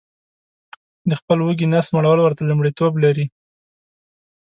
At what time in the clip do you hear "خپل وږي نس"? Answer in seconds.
1.19-1.87